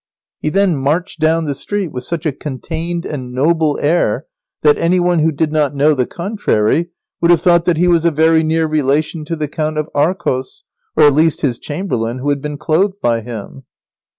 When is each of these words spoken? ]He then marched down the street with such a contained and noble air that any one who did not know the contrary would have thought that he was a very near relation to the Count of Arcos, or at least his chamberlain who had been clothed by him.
]He 0.41 0.49
then 0.49 0.77
marched 0.77 1.19
down 1.19 1.45
the 1.45 1.53
street 1.53 1.91
with 1.91 2.03
such 2.03 2.25
a 2.25 2.31
contained 2.31 3.05
and 3.05 3.31
noble 3.31 3.77
air 3.79 4.25
that 4.63 4.79
any 4.79 4.99
one 4.99 5.19
who 5.19 5.31
did 5.31 5.51
not 5.51 5.75
know 5.75 5.93
the 5.93 6.07
contrary 6.07 6.89
would 7.21 7.29
have 7.29 7.43
thought 7.43 7.65
that 7.65 7.77
he 7.77 7.87
was 7.87 8.03
a 8.03 8.09
very 8.09 8.41
near 8.41 8.65
relation 8.65 9.25
to 9.25 9.35
the 9.35 9.47
Count 9.47 9.77
of 9.77 9.91
Arcos, 9.93 10.63
or 10.97 11.03
at 11.03 11.13
least 11.13 11.41
his 11.41 11.59
chamberlain 11.59 12.17
who 12.17 12.29
had 12.29 12.41
been 12.41 12.57
clothed 12.57 12.99
by 12.99 13.21
him. 13.21 13.61